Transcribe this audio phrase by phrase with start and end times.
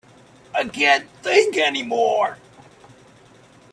[0.55, 2.39] I can't think any more.